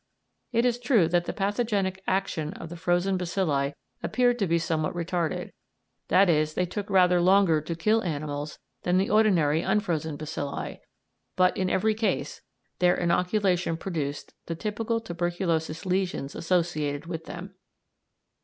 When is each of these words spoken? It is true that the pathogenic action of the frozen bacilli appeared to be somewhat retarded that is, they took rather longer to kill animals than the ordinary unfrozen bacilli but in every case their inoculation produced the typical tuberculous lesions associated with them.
It 0.51 0.65
is 0.65 0.79
true 0.79 1.07
that 1.09 1.25
the 1.25 1.31
pathogenic 1.31 2.01
action 2.07 2.53
of 2.55 2.69
the 2.69 2.75
frozen 2.75 3.19
bacilli 3.19 3.75
appeared 4.01 4.39
to 4.39 4.47
be 4.47 4.57
somewhat 4.57 4.95
retarded 4.95 5.51
that 6.07 6.27
is, 6.27 6.55
they 6.55 6.65
took 6.65 6.89
rather 6.89 7.21
longer 7.21 7.61
to 7.61 7.75
kill 7.75 8.03
animals 8.03 8.57
than 8.81 8.97
the 8.97 9.11
ordinary 9.11 9.61
unfrozen 9.61 10.17
bacilli 10.17 10.79
but 11.35 11.55
in 11.55 11.69
every 11.69 11.93
case 11.93 12.41
their 12.79 12.95
inoculation 12.95 13.77
produced 13.77 14.33
the 14.47 14.55
typical 14.55 15.01
tuberculous 15.01 15.85
lesions 15.85 16.33
associated 16.33 17.05
with 17.05 17.25
them. 17.25 17.53